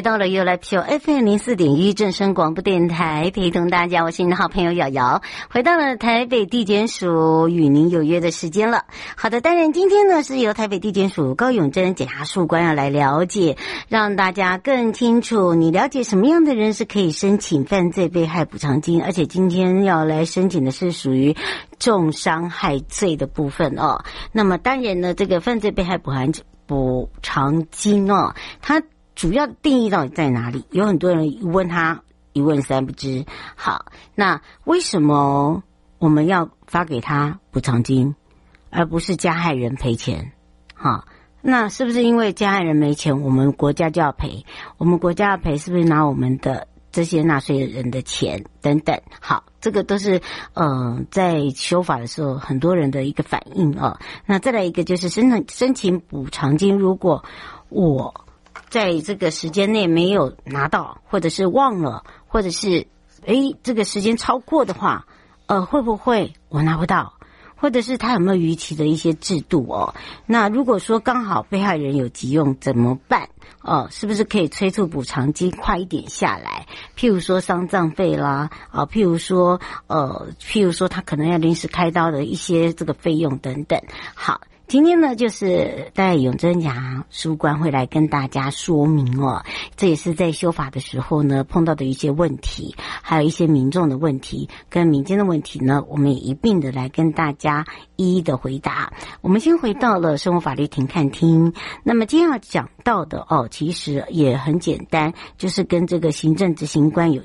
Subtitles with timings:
[0.00, 5.20] 回到了 You Like Show FM 零四点一正声广播电台，陪同大家，我是你的好朋友瑶瑶。
[5.50, 8.86] 回到了台北地检署与您有约的时间了。
[9.14, 21.36] 好的，当然今天呢是由台北地检署高永珍检察署官要来了解，让大家更清楚，你了解什么样的人是可以申请犯罪被害补偿金，而且今天要来申请的是属于
[21.78, 24.02] 重伤害罪的部分哦。
[24.32, 26.32] 那么当然呢，这个犯罪被害补偿
[26.66, 28.82] 补偿金哦，它。
[29.20, 30.64] 主要的定义到底在哪里？
[30.70, 32.00] 有很多人问他
[32.32, 33.26] 一问三不知。
[33.54, 35.62] 好，那为什么
[35.98, 38.14] 我们要发给他补偿金，
[38.70, 40.32] 而不是加害人赔钱？
[40.72, 41.04] 好，
[41.42, 44.46] 那是不是因为加害人没钱，我们国家就要赔？
[44.78, 48.98] 我们国家要赔，是不是拿我们的这些纳税人的钱等等？
[49.20, 50.22] 好，这个都是
[50.54, 54.00] 嗯、在修法的时候很多人的一个反应啊。
[54.24, 57.22] 那再来一个就是申请申请补偿金，如果
[57.68, 58.24] 我。
[58.70, 62.86] 在这个时间内没有拿到，或者是忘了，或者是
[63.26, 65.06] 诶这个时间超过的话，
[65.46, 67.14] 呃，会不会我拿不到？
[67.56, 69.94] 或者是他有没有逾期的一些制度哦？
[70.24, 73.28] 那如果说刚好被害人有急用怎么办？
[73.60, 76.66] 哦，是不是可以催促补偿金快一点下来？
[76.96, 83.78] 譬如说丧葬费啦，啊，譬如说呃，譬如说他可能要临时开刀的一些这个费用等等。
[84.14, 84.40] 好。
[84.70, 89.44] 今天呢，就是戴永贞讲书官会来跟大家说明哦，
[89.74, 97.64] 这也是在修法的时候呢碰到的一些问题，还有一些民众的问题跟民间的问题呢，我们也一并的来跟大家
[97.96, 98.92] 一一的回答。
[99.22, 101.52] 我们先回到了生活法律庭看厅，
[101.82, 107.22] 那么今天要讲到的哦，其实也很简单，就是跟这个行政执行官有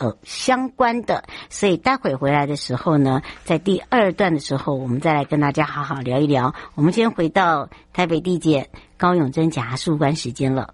[0.00, 6.87] 呃相关的，所以待会回来的时候呢，在第二段的时候，我们再来跟大家好好聊一聊我们。
[6.88, 8.66] 我们先回到台北地检
[8.96, 10.72] 高永珍检察事务官时间了。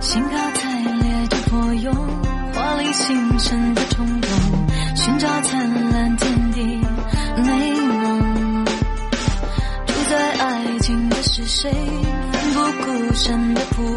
[0.00, 1.94] 兴高采烈的破涌，
[2.52, 4.30] 华丽新生的冲动，
[4.96, 6.60] 寻找灿烂天地
[7.42, 8.66] 美梦。
[9.86, 11.72] 住在爱情的是谁？
[11.72, 13.96] 奋不顾身的扑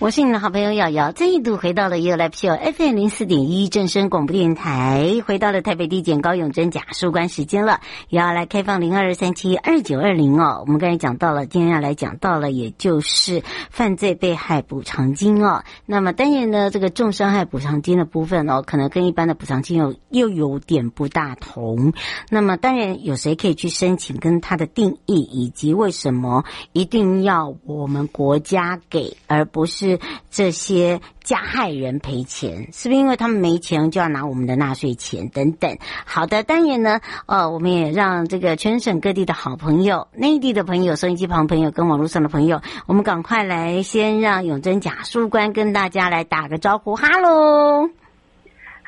[0.00, 10.62] 我是你的好朋友瑶瑶，这一度回到了 U L P O F M 零四点一正声广播电台，回到了台北地检高永珍检察事务官时间了，也要来开放零二二三七二九二零哦。
[10.64, 15.64] 我们刚才讲到了，今天要来讲到了，也就是犯罪被害补偿金哦。
[15.84, 21.92] 那么当然呢，这个重伤害补偿金的部分哦，可能跟一般的补偿金又又有点不大同。
[22.30, 29.87] 那么当然有谁可以去申请，跟它的定义，以及为什么一定要我们国家给，而不是。
[30.30, 35.78] 这些加害人赔钱，是不是因为他们没钱就要拿我们的纳税钱等等？
[36.04, 47.88] 好的，当然呢，呃，我们也让这个全省各地的好朋友、内地的朋友、收音机旁朋友跟网络上的朋友，我们赶快来先让永贞贾书官跟大家来打个招呼，哈喽。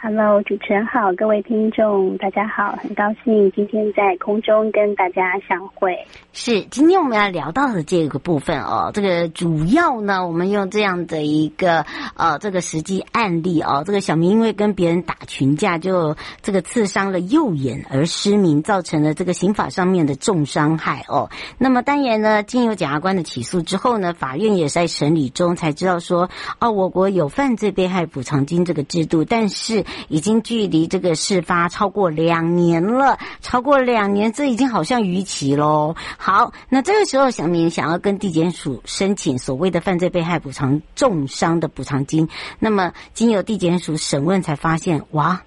[0.03, 5.95] Hello，主持人好，各位听众大家好，很高兴今天在空中跟大家相会。
[6.33, 11.85] 是，今天我们要聊到的这个部分哦，这个主要呢，我们用这样的一个
[12.17, 21.29] 呃这个实际案例哦，这个小明因为跟别人打群架，就这个刺伤了右眼而失明，造成了这个刑法上面的重伤害哦。
[21.59, 29.85] 那么当然呢，经由检察官的起诉之后呢，法院也在审理中才知道说，哦，我国有犯罪被害补偿金这个制度，但是。
[30.09, 35.95] 已经距离这个事发超过两年了，超过两年，这已经好像逾期喽。
[36.19, 42.29] 好，那这个时候小明想要跟地检署申请所谓的犯罪被害补偿重伤的补偿金，
[42.59, 45.43] 那么经由地检署审问才发现，哇，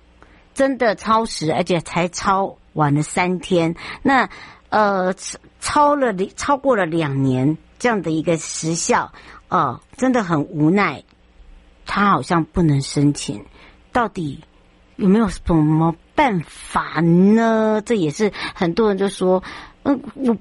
[0.54, 3.76] 真的超时，而且才超晚了三天。
[4.02, 4.30] 那
[4.70, 5.14] 呃，
[5.60, 9.12] 超了超过了两年这样的一个时效，
[9.48, 11.04] 哦、真的很无奈，
[11.86, 13.46] 他好像不能申请。
[13.94, 14.42] 到底
[14.98, 17.82] 有没有什么办法呢？
[17.86, 19.42] 这也是很多人就说，
[19.84, 20.36] 嗯，我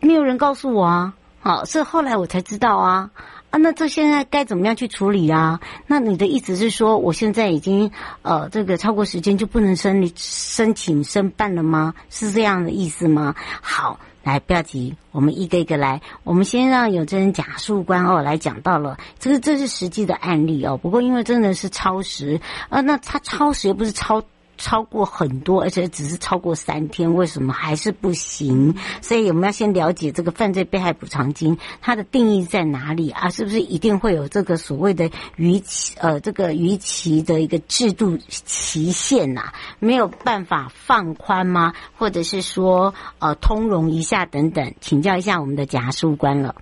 [0.00, 3.10] 没有人告诉我啊，好，是后来我才知道啊，
[3.50, 5.58] 啊，那这现在该怎么样去处理啊？
[5.86, 7.90] 那你的意思是说，我现在已经
[8.22, 11.94] 呃，这个超过时间就不能申申请申办了吗？
[12.10, 13.34] 是这样的意思吗？
[13.60, 13.98] 好。
[14.22, 16.00] 来，不要急，我们一个一个来。
[16.24, 20.76] 我们先让有真人假述官哦来讲到了，这个这是实际的案例哦。
[20.76, 24.22] 不过因为真的是超时啊，那他超时又不是超。
[24.58, 28.74] 超过很多，而且只是超过三天，为什么还是不行？
[29.00, 33.30] 所以我们要先了解这个犯罪被害补偿金它的定义在哪里啊？
[33.30, 39.54] 是不是一定会有这个所谓的逾期呃这个逾期的一个制度期限呐、啊？
[39.78, 41.72] 没有办法放宽吗？
[41.96, 44.74] 或者是说呃通融一下等等？
[44.80, 46.54] 请教一下我们的检事官了。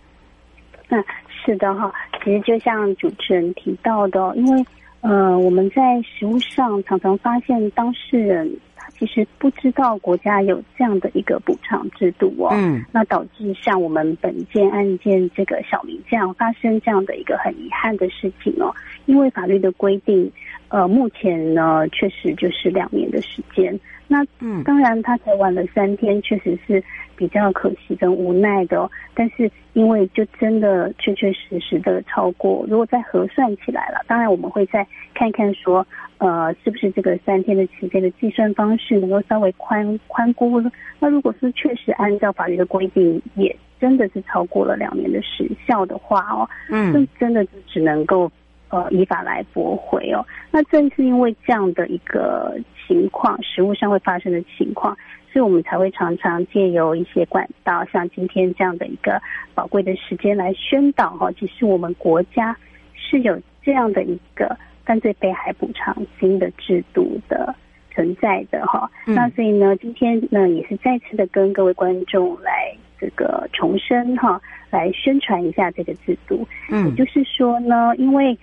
[0.91, 1.03] 嗯，
[1.45, 1.91] 是的哈，
[2.23, 4.67] 其实就像主持人提到的，因为。
[5.09, 12.51] 呃，我们在实务上常常发现，当事人他其实不知道国家有这样的一个补偿制度哦。
[12.53, 18.75] 嗯，那导致像我们本件案件这个小明这样发生这样的一个很遗憾的事情哦。
[19.07, 20.31] 因为法律的规定，
[20.69, 23.79] 呃，目前呢确实就是两年的时间。
[24.09, 26.83] 那嗯，当然他才晚了三天，确实是。
[27.19, 35.87] 比较可惜跟无奈的哦，但是因为就真的确确实实的超过，如果再核算起来了，当然我们会再看看说，
[36.19, 40.61] 呃，是不是这个三天的期间的计算方式能够稍微宽宽估？
[41.01, 48.31] 那如果是确实按照法律的规定，也真的是超过了两年的时效的话哦，嗯，那真的就只能够
[48.69, 50.25] 呃依法来驳回哦。
[50.51, 54.97] 那正是因为这样的一个情况，实物上会发生的情况。
[55.33, 59.21] 所以我们才会常常借由一些管道，像今天这样的一个
[59.55, 62.57] 宝贵的时间来宣导哈，其实我们国家
[62.95, 67.55] 是有这样的一个犯罪被害补偿金的制度的
[67.91, 68.91] 存在的哈。
[69.07, 74.41] 嗯、那所以呢，今天呢也是再次的跟各位观众来这个重申哈，
[74.71, 76.47] 来宣传一下这个制度。
[76.71, 78.37] 嗯，也就是说呢，因为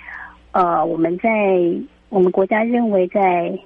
[0.51, 1.29] 呃我们在
[2.09, 3.57] 我们国家认为在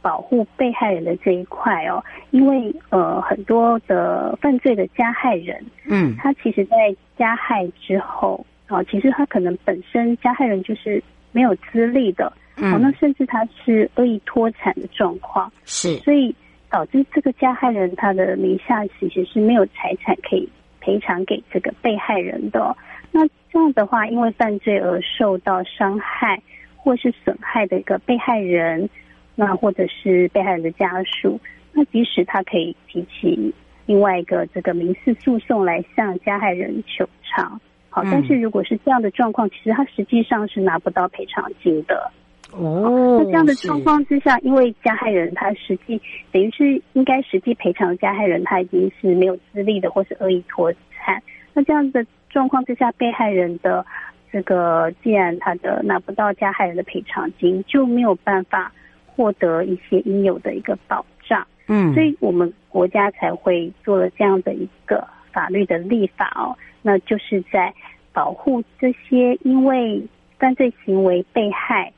[0.00, 2.02] 保护被害人的这一块哦，
[2.32, 6.76] 因为呃很多的犯罪的加害人，嗯，他其实在
[7.16, 11.00] 加害之后啊、哦，其实他可能本身加害人就是
[11.30, 16.34] 没有资历的，嗯、哦，那甚至他是恶意脱产的状况，是，所以
[16.72, 20.48] 导致这个加害人他的名下其实是没有财产可以
[20.80, 22.76] 赔偿给这个被害人的、
[23.12, 26.42] 那这样的话，因为犯罪而受到伤害
[26.76, 28.88] 或是损害的一个被害人。
[29.34, 31.40] 那或者是被害人的家属，
[31.72, 33.54] 那即使他可以提起
[33.86, 37.58] 另外一个这个民事诉讼来向加害人求偿，
[37.88, 42.12] 好，但是如果是这样的状况，其实他实际上是拿不到赔偿金的。
[42.52, 51.22] 哦，那这样的状况之下，因为加害人他实际等于是应该实际赔偿的加害人他已经是没有资历的，或是恶意脱产。
[51.54, 53.84] 那这样的状况之下，被害人的
[54.30, 58.72] 这个既然他的拿不到加害人的赔偿金，就没有办法。
[59.14, 67.74] 获得一些应有的一个保障，嗯，所以我们国家才会做了这样的一个法律的立法哦，那就是在
[68.14, 70.02] 保护这些因为
[70.38, 71.92] 犯罪行为被害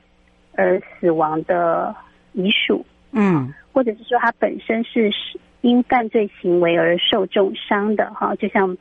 [0.57, 1.95] 而死亡的
[2.33, 5.11] 遗属，嗯，或者是说他本身是
[5.61, 8.77] 因犯罪行为而受重伤的哈，就像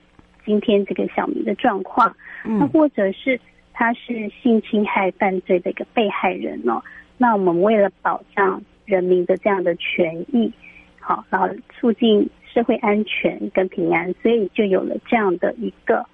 [0.45, 2.15] 今天这个小明的状况，
[2.45, 3.39] 嗯，那或者是
[3.73, 6.81] 他是性侵害犯罪的一个被害人哦。
[7.17, 10.51] 那我们为了保障人民的这样的权益，
[10.99, 16.05] 好，然后促进社会安全跟平安，所以就有了这样的一个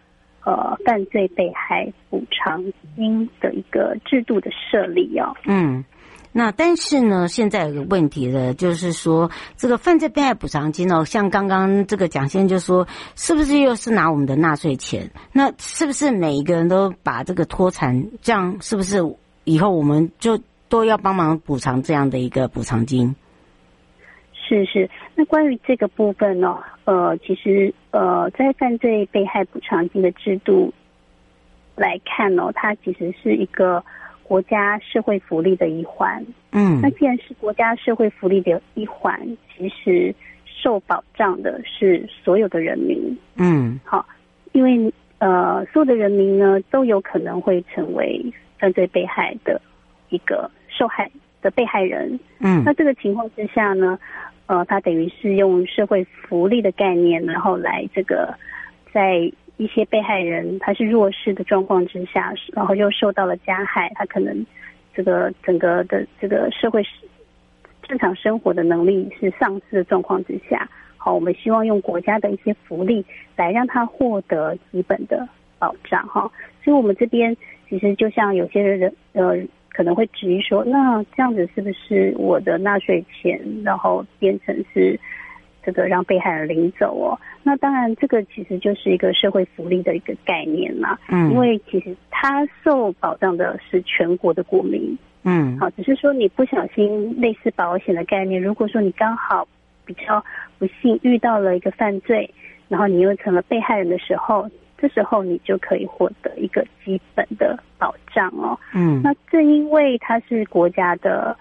[0.46, 2.64] 呃犯罪被害补偿
[2.96, 5.34] 金的一个制度的设立哦。
[5.46, 5.84] 嗯，
[6.32, 15.12] 那但是呢，现在有个问题的，就是说这个犯罪被害补偿金哦，像刚刚这个蒋先生就说，是不是又是拿我们的纳税钱？
[15.34, 18.98] 那是不是每一个人都把这个脱产，这样是不是
[19.44, 23.16] 以后我们就都要帮忙补偿这样的一个补偿金？
[24.50, 30.74] 是是，那关于这个部分呢，呃，其实呃，在犯罪被害补偿金的制度
[31.76, 33.84] 来看呢，它其实是一个
[34.24, 36.26] 国家社会福利的一环。
[36.52, 40.16] 嗯，那既然是国家社会福利的一环，其实
[40.46, 43.16] 受保障的是所有的人民。
[43.36, 44.04] 嗯，好，
[44.54, 48.20] 因为呃，所有的人民呢都有可能会成为
[48.58, 49.62] 犯罪被害的
[50.10, 51.12] 一个受害
[51.44, 52.20] 的被害人。
[52.40, 54.00] 嗯，那这个情况之下呢，
[54.50, 58.34] 呃，他等于是用社会福利的概念，然后来这个，
[58.92, 64.44] 在一些被害人他是弱势的状况之下，然后又受到了加害，他可能
[64.92, 66.90] 这个整个的这个社会是
[67.84, 75.30] 正常生活的能力是丧失的状况之下，好，我们希望用国家的一些福利来让他获得基本的
[75.60, 76.22] 保障，哈。
[76.64, 77.38] 所以我们这边
[77.70, 79.38] 其实就像有些人呃。
[79.70, 85.00] 可能会质疑说，那这样子是不是我的纳税钱，然后变成是
[85.64, 87.18] 这个让被害人领走哦？
[87.44, 90.98] 那当然，这个其实就是一个社会福利的一个概念嘛。
[91.10, 94.98] 嗯，因为其实他受保障的是全国的国民。
[95.24, 99.48] 嗯，好，只是说你不小心类似保险的概念，如果说你刚好
[99.86, 100.24] 比较
[100.58, 102.30] 不幸遇到了一个犯罪，
[102.68, 104.50] 然后你又成了被害人的时候。
[104.82, 108.58] 这时候你就可以获得一个基本的保障哦。
[108.74, 111.38] 嗯，那正因为它是国家的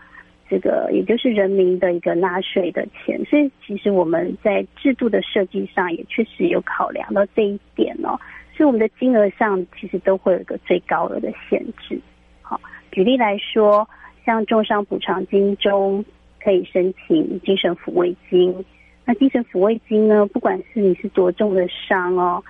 [0.51, 8.19] 这个，也就是人民的一个纳税的钱，所以其实我们在制度的设计上也确实有考量到这一点哦。
[8.57, 12.01] 所以我们的金额上其实都会有一个最高额的限制。
[12.43, 13.89] 好，举例来说，
[14.27, 16.05] 像重伤补偿金中
[16.43, 18.53] 可以申请精神抚慰金。
[19.05, 22.43] 那精神抚慰金呢，不管是你是多重的伤哦。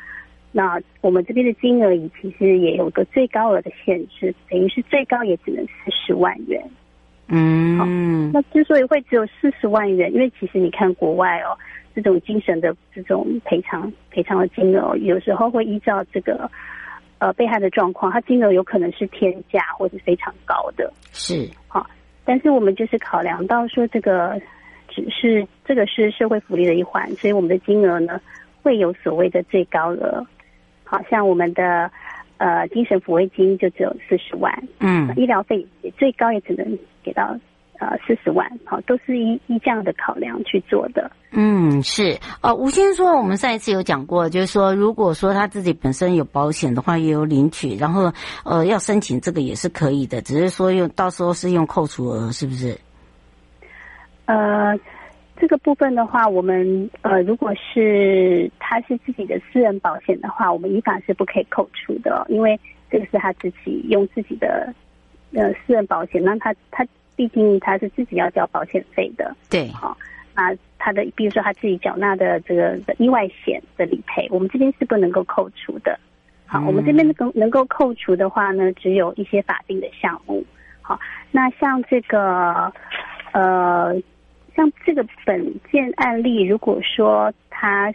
[0.50, 1.90] 那我们这边的金额
[2.20, 6.62] 其实也有个最高额的限制，等于是最高也只能四十万元。
[7.28, 7.84] 嗯，好，
[8.32, 11.56] 那之所以会只有四十万元，因为其实你看国外哦，
[11.94, 16.50] 这种精神的这种赔偿赔偿的金额，有时候会依照这个
[17.18, 20.90] 呃被害的状况，它金额有可能是天价或者非常高的。
[21.12, 21.86] 是，好，
[22.24, 24.40] 但是我们就是考量到说这个
[24.88, 28.18] 只是这个是社会福利的一环，所以我们的金额呢
[28.62, 30.26] 会有所谓的最高额。
[30.90, 31.90] 好像我们的
[32.38, 37.36] 呃精神抚慰金就只有四十万，嗯，医疗费也最高也只能给到
[37.78, 41.10] 呃四十万，好，都是依依这样的考量去做的。
[41.30, 48.10] 嗯，是，呃，吴先生说我们上一次有讲过，就是说如果说他自己本身有保险的话，也有领取，然后
[48.44, 52.78] 呃要申请这个也是可以的，只是说用到时候是用扣除额，是不是？
[54.24, 54.74] 呃。
[55.40, 62.58] 这个部分的话，我们呃，如果是他是自己的私人保险的话，我们依法是不可以扣除的，因为
[62.90, 64.74] 这个是他自己用自己的
[65.32, 69.96] 呃私人保险，那他他毕竟他是自己要交保险费的，对，好，
[70.34, 75.96] 那他的比如说他自己缴纳的这个的意外险的理赔，我们这边是不能够扣除的。
[76.46, 80.44] 好，我们这边能够能够扣除的话呢，只有一些法定的项目。
[80.82, 80.98] 好，
[81.30, 82.72] 那像这个
[83.32, 83.94] 呃。
[84.58, 87.94] 像这个本件案例，如果说他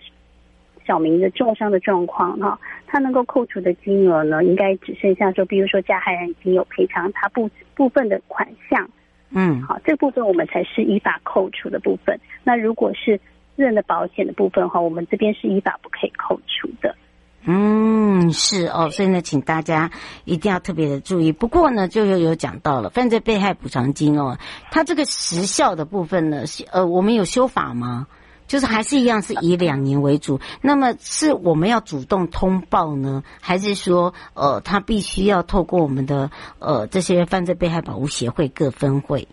[0.85, 8.89] 小明的重伤的状况哈，他能够扣除的金额呢，应该只剩下说，比如说加害人已经有赔偿他部部分的款项，
[9.31, 12.17] 嗯，好，这个部分我们才是依法扣除的部分。
[12.45, 13.19] 那如果是
[13.57, 16.95] 私人的保险的部分哈，我们这边是依法不可以扣除的。
[17.45, 19.91] 嗯，是哦，所以呢，请大家
[20.23, 21.33] 一定要特别的注意。
[21.33, 24.37] 不过呢，就又有讲到了犯罪被害补偿金哦，
[24.71, 28.07] 它这个时效的部分呢，呃，我们有修法吗？
[28.47, 30.39] 就是还是一样是以两年为主。
[30.61, 39.27] 那么是我们要主动通报呢，还是说呃，他必须要透过我们的呃这些犯罪被害保护协会各分会？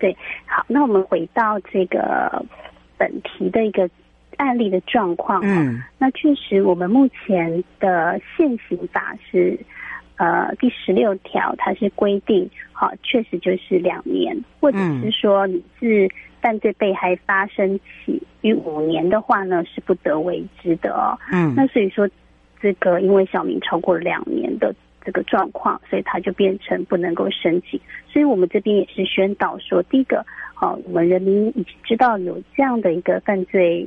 [0.00, 2.44] 对，好，那我们回到这个
[2.98, 3.88] 本题的一个。
[4.36, 9.58] 案例的状况，嗯，那确实，我们目前的现行法是，
[10.16, 16.08] 呃，第十六条，它是规定，好，确实就是两年，或者是说你是
[16.40, 21.18] 犯罪被害发生起于五年的话呢，是不得为之的哦。
[21.32, 22.08] 嗯，那所以说，
[22.60, 24.74] 这个因为小明超过两年的
[25.04, 27.80] 这个状况，所以他就变成不能够申请。
[28.06, 30.24] 所以我们这边也是宣导说，第一个，
[30.54, 33.86] 好，我们人民已经知道有这样的一个犯罪。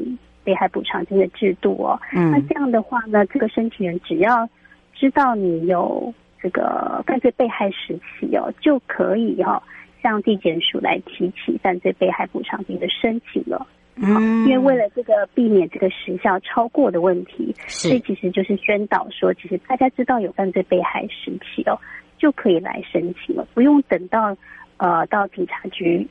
[0.50, 4.50] 被害补偿金的制度哦，嗯，那这样的话呢，这个申请人只要
[4.96, 9.64] 知道你有这个犯罪被害时期哦，就可以哈、哦，
[10.02, 13.68] 向地检署来提起犯罪被害补偿金的申请了。
[13.96, 21.78] 嗯，因为为了这个避免这个时效超过的问题，所以其实就是宣导说，其实大家知道有犯罪被害时期哦，
[22.18, 24.36] 就可以来申请了，不用等到
[24.78, 26.08] 呃到警察局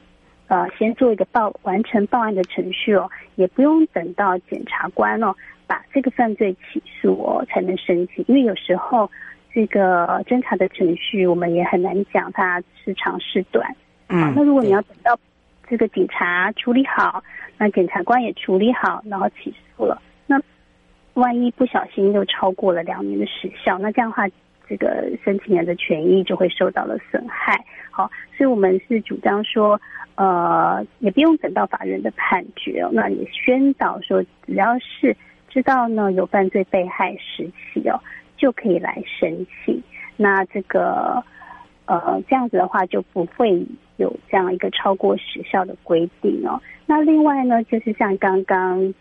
[0.48, 5.34] 呃先做一个报完成报案的程序哦，也不用等到检察官哦
[5.66, 9.10] 把这个犯罪起诉哦才能申请，因为有时候
[9.52, 13.74] 这个侦查的程序我们也很难讲它是长是短。
[14.08, 15.18] 嗯，那如果你要等到
[15.68, 17.22] 这个警察处理好。
[17.60, 20.00] 那检察官也处理好，然后起诉了。
[20.28, 20.40] 那
[21.14, 24.28] 万一不小心又超过了两年的时效，那这样的话，
[24.68, 27.64] 这个申请人的权益就会受到了损害。
[27.90, 29.80] 好，所以我们是主张说，
[30.16, 32.90] 呃，也不用等到法院的判决哦。
[32.92, 35.16] 那也宣导说，只要是
[35.48, 37.98] 知道呢有犯罪被害时期哦，
[38.36, 39.82] 就可以来申请。
[40.16, 41.22] 那这个。
[41.90, 46.60] 呃，这样子的话就不会有这样一个超过时效的规定哦。
[46.84, 48.92] 那另外呢，就是像刚刚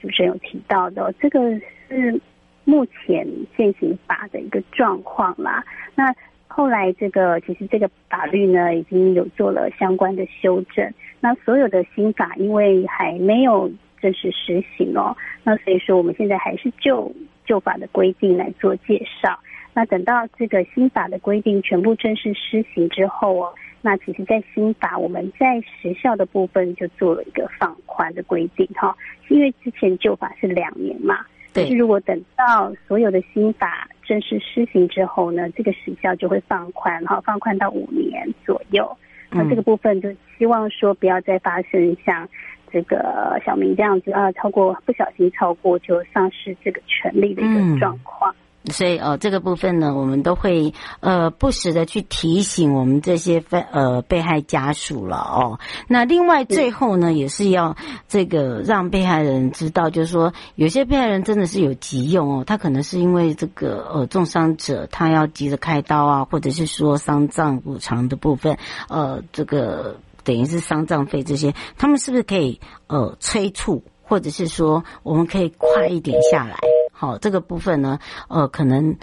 [0.00, 1.40] 主持人有提到的，这个
[1.88, 2.20] 是
[2.66, 5.64] 目前现行法的一个状况啦。
[5.94, 6.14] 那
[6.46, 10.92] 后来这个其实这个法律呢，已经有做了相关的修正。
[11.20, 13.70] 那所有的新法因为还没有
[14.00, 17.10] 正式实行哦，那所以说我们现在还是就
[17.46, 19.38] 旧法的规定来做介绍。
[19.72, 28.96] 那等到这个新法的规定全部正式施行之后哦，那其实，在新法我们在时效的部分就做了一个放宽的规定哈，
[29.28, 38.96] 因为之前旧法是两年嘛，对，是如果等到所有的新法正式施行之后呢，这个时效就会放宽哈，放宽到五年左右。
[39.30, 40.08] 那这个部分就
[40.38, 42.28] 希望说不要再发生像
[42.70, 48.34] 这个小明这样子啊，超过不小心超过就丧失这个权利的一个状况。
[48.70, 55.58] 所以呃，这个部分呢，我们都会呃不时的去提醒我们这些被呃被害家属了哦。
[55.88, 57.76] 那另外最后呢，也是要
[58.08, 68.58] 这个让被害人知道，就是说有些被害人真的是有急用哦，他可能是因为这个呃重伤者他要急着开刀啊，或者是说丧葬补偿的部分，
[68.88, 76.58] 呃，这个等于是丧葬费这些，他们是不是可以呃催促，或者是说我们可以快一点下来？
[76.98, 77.98] 好，这个部分呢，
[78.28, 78.96] 呃，可能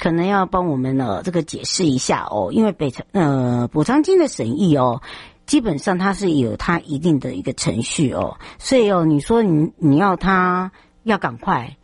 [0.00, 5.02] 可能要帮我们呢这个解释一下哦，因为补偿呃补偿金的审议哦，
[5.44, 10.70] 基本上它是有它一定的一个程序哦，所以哦，你说你你要他
[11.02, 11.76] 要赶快，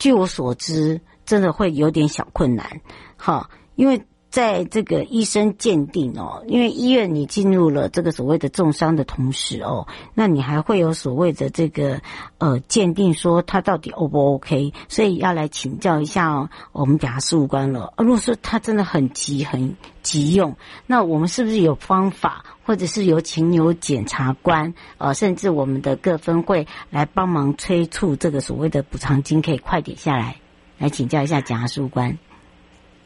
[0.00, 2.80] 据我所知，真的会有点小困难，
[3.16, 4.02] 哈，因为。
[4.30, 12.00] 在这个医生鉴定哦，因为医院你进入了这个所谓的重伤的同时哦，那你还会有所谓的这个
[12.38, 14.72] 呃鉴定，说他到底 O 不 OK？
[14.88, 17.92] 所以要来请教一下哦，我们检察官了。
[17.98, 30.36] 如果说他真的很急很急用，那我们是不是有方法，或者是有请有检察官呃，甚至我们的各分会来帮忙催促这个所谓的补偿金可以快点下来？
[30.78, 32.16] 来请教一下检察官。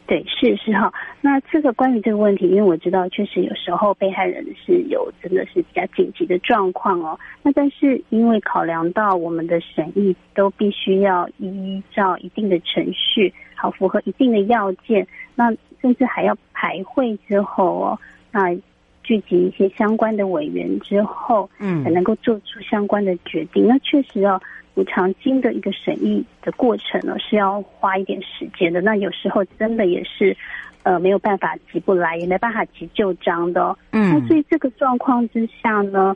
[0.07, 0.93] 对，是是哈。
[1.19, 7.19] 那这个关于这个问题，因为我知道确实有时候被害人是有真的是比较紧急的状况哦。
[7.41, 17.99] 那但是因为考量到我们的审议都必须要依照一定的程序，好符合一定的要件，那甚至还要排会之后哦，
[18.31, 18.55] 那
[19.01, 23.65] 聚集一些相关的委员之后，嗯，才能够做出相关的决定。
[23.67, 24.39] 那确实哦。
[24.75, 28.81] 补偿金的一个审议的过程呢，是要花一点时间的。
[28.81, 30.35] 那有时候真的也是，
[30.83, 33.73] 呃，没有办法急不来，也没办法急就章的。
[33.91, 36.13] 嗯，那所以这个状况之下呢，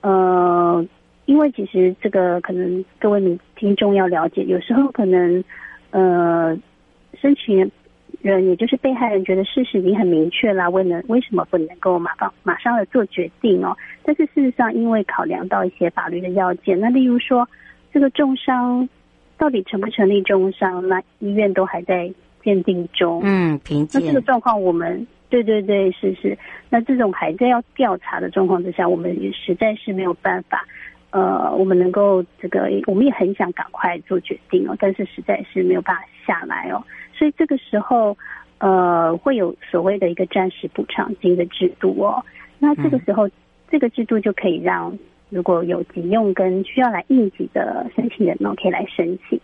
[0.00, 0.82] 呃，
[1.26, 5.44] 因为其实这个可能各位听听众要了解，有时候可能
[5.90, 6.56] 呃，
[7.20, 7.70] 申请
[8.22, 13.76] 人也就是被害人觉得事实已经很明确了，为能为什么不能够马上马上的做决定哦？
[14.02, 17.46] 但是事实上，因为考量到一些法律的要件，那例如说。
[17.92, 18.88] 这个重伤
[19.36, 20.86] 到底成不成立重伤？
[20.86, 23.20] 那医院都还在鉴定中。
[23.24, 24.00] 嗯，评鉴。
[24.00, 26.36] 那这个状况，我们对对对，是是。
[26.68, 30.66] 那这种还在要调查的状况之下，我们也实在是没有办法。
[31.10, 36.84] 呃，我们能够这个，我们也很想赶快做决定哦，但是实在是没有办法下来哦。
[37.14, 38.16] 所以这个时候，
[38.58, 42.22] 呃，会有所谓的一个暂时补偿金的制度哦。
[42.58, 43.32] 那这个时候，嗯、
[43.70, 44.98] 这个制度就可以让。
[45.30, 49.40] 如果有急用跟需要来应急的申请人呢，可以来申请。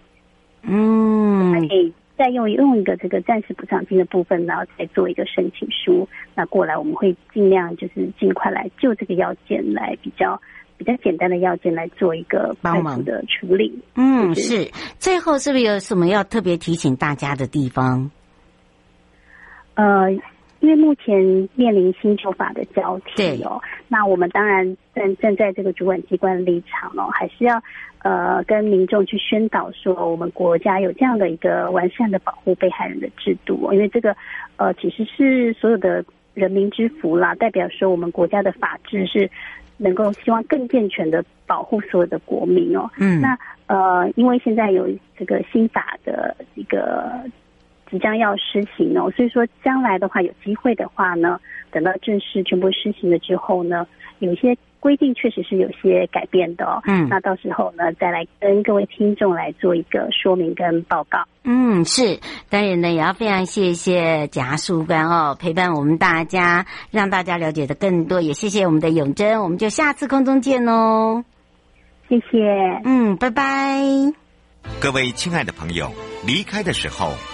[0.62, 6.08] 嗯，还可以再用用一个这个暂时补偿金的部分，然后再做一个申请书。
[6.34, 10.40] 那过来我们会尽量就是尽快来就这个要件来比较
[10.78, 13.78] 比较简单的要件来做一个帮忙的处理。
[13.96, 14.70] 嗯，是。
[14.98, 18.10] 最后是不是有什么要特别提醒大家的地方？
[19.74, 20.08] 呃。
[20.64, 27.62] 因为目前面临新旧法的交替哦，那我们当然站站在这个主管机关的立场哦，还是要
[28.02, 34.16] 呃跟民众去宣导说，我们国家有这样的一个完善的保护被害人的制度哦，因为这个
[34.56, 39.30] 呃其实是所有的人民之福啦，代表说我们国家的法治是
[39.76, 42.90] 能够希望更健全的保护所有的国民哦。
[42.96, 47.20] 嗯，那呃因为现在有这个新法的一个。
[47.94, 51.38] 即将要施行哦，所以说将来的话有机会的话呢，
[51.70, 53.86] 等到正式全部施行了之后呢，
[54.18, 56.82] 有一些规定确实是有些改变的哦。
[56.86, 61.20] 嗯，那到时候呢，再来跟各位听众来做一个说明跟报告。
[61.44, 62.18] 嗯，是，
[62.50, 68.20] 当然呢，也要非常谢谢检察官哦，陪伴我们大家，让大家了解的更多。
[68.20, 71.24] 也谢谢我们的永珍，我们就下次空中见哦。
[72.08, 72.80] 谢谢。
[72.84, 73.80] 嗯，拜拜。
[74.80, 75.90] 各位亲爱的朋友，
[76.26, 77.33] 离开的时候。